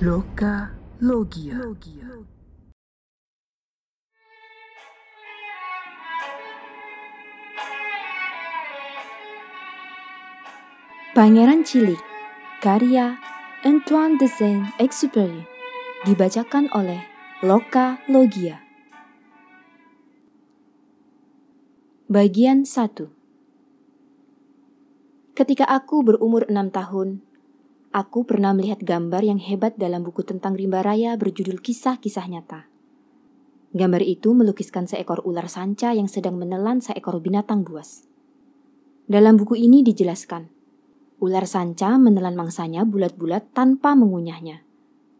[0.00, 0.72] Loka
[1.04, 1.60] Logia.
[11.12, 12.00] Pangeran Cilik
[12.64, 13.20] Karya
[13.60, 15.44] Antoine de Saint-Exupéry
[16.08, 17.04] Dibacakan oleh
[17.44, 18.64] Loka Logia
[22.08, 27.20] Bagian 1 Ketika aku berumur enam tahun,
[27.90, 32.70] aku pernah melihat gambar yang hebat dalam buku tentang rimba raya berjudul Kisah-Kisah Nyata.
[33.70, 38.06] Gambar itu melukiskan seekor ular sanca yang sedang menelan seekor binatang buas.
[39.10, 40.50] Dalam buku ini dijelaskan,
[41.18, 44.62] ular sanca menelan mangsanya bulat-bulat tanpa mengunyahnya.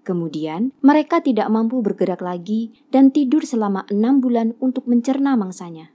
[0.06, 5.92] Kemudian, mereka tidak mampu bergerak lagi dan tidur selama enam bulan untuk mencerna mangsanya.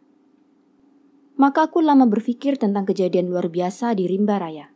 [1.36, 4.75] Maka aku lama berpikir tentang kejadian luar biasa di rimba raya.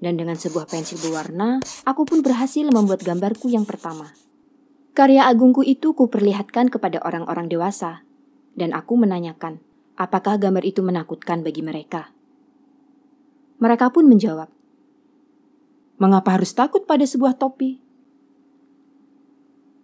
[0.00, 4.16] Dan dengan sebuah pensil berwarna, aku pun berhasil membuat gambarku yang pertama.
[4.96, 8.02] Karya agungku itu kuperlihatkan kepada orang-orang dewasa,
[8.56, 9.60] dan aku menanyakan,
[10.00, 12.10] apakah gambar itu menakutkan bagi mereka?
[13.60, 14.48] Mereka pun menjawab,
[16.00, 17.76] Mengapa harus takut pada sebuah topi?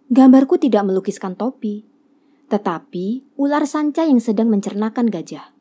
[0.09, 1.85] Gambarku tidak melukiskan topi,
[2.49, 5.53] tetapi ular sanca yang sedang mencernakan gajah.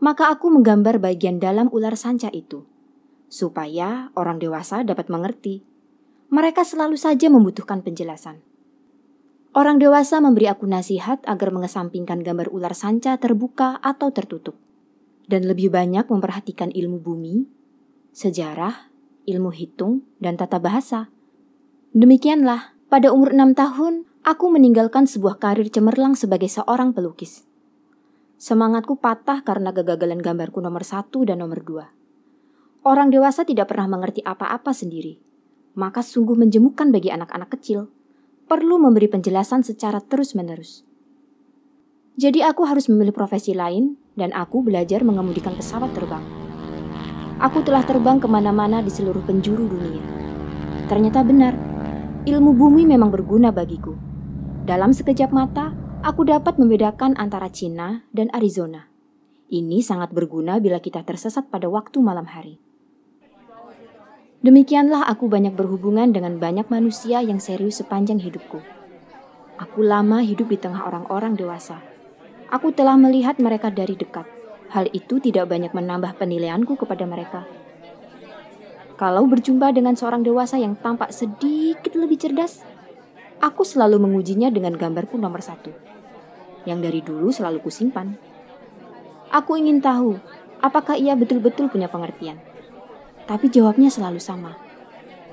[0.00, 2.64] Maka aku menggambar bagian dalam ular sanca itu,
[3.28, 5.64] supaya orang dewasa dapat mengerti.
[6.32, 8.42] Mereka selalu saja membutuhkan penjelasan.
[9.54, 14.58] Orang dewasa memberi aku nasihat agar mengesampingkan gambar ular sanca terbuka atau tertutup,
[15.30, 17.46] dan lebih banyak memperhatikan ilmu bumi,
[18.10, 18.90] sejarah,
[19.30, 21.06] ilmu hitung, dan tata bahasa.
[21.94, 27.46] Demikianlah, pada umur enam tahun, aku meninggalkan sebuah karir cemerlang sebagai seorang pelukis.
[28.42, 31.94] Semangatku patah karena kegagalan gambarku nomor satu dan nomor dua.
[32.84, 35.16] Orang dewasa tidak pernah mengerti apa-apa sendiri,
[35.72, 37.88] maka sungguh menjemukan bagi anak-anak kecil.
[38.44, 40.84] Perlu memberi penjelasan secara terus-menerus.
[42.20, 46.20] Jadi aku harus memilih profesi lain dan aku belajar mengemudikan pesawat terbang.
[47.40, 50.04] Aku telah terbang ke mana-mana di seluruh penjuru dunia.
[50.84, 51.56] Ternyata benar,
[52.28, 53.96] ilmu bumi memang berguna bagiku.
[54.68, 55.72] Dalam sekejap mata,
[56.04, 58.92] aku dapat membedakan antara Cina dan Arizona.
[59.48, 62.60] Ini sangat berguna bila kita tersesat pada waktu malam hari.
[64.44, 68.60] Demikianlah aku banyak berhubungan dengan banyak manusia yang serius sepanjang hidupku.
[69.56, 71.80] Aku lama hidup di tengah orang-orang dewasa.
[72.52, 74.28] Aku telah melihat mereka dari dekat.
[74.68, 77.48] Hal itu tidak banyak menambah penilaianku kepada mereka.
[79.00, 82.60] Kalau berjumpa dengan seorang dewasa yang tampak sedikit lebih cerdas,
[83.40, 85.72] aku selalu mengujinya dengan gambarku nomor satu,
[86.68, 88.12] yang dari dulu selalu kusimpan.
[89.32, 90.20] Aku ingin tahu
[90.60, 92.52] apakah ia betul-betul punya pengertian.
[93.24, 94.52] Tapi jawabnya selalu sama.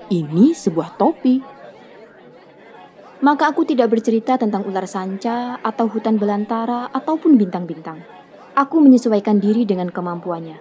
[0.08, 1.44] Ini sebuah topi.
[3.22, 8.02] Maka aku tidak bercerita tentang ular sanca atau hutan belantara ataupun bintang-bintang.
[8.56, 10.58] Aku menyesuaikan diri dengan kemampuannya.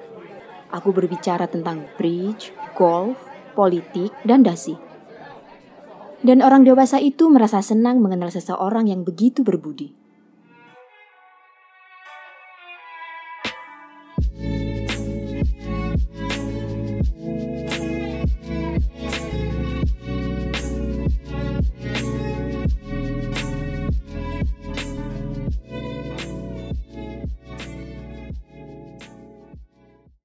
[0.70, 3.18] Aku berbicara tentang bridge, golf,
[3.58, 4.78] politik, dan dasi.
[6.20, 9.99] Dan orang dewasa itu merasa senang mengenal seseorang yang begitu berbudi.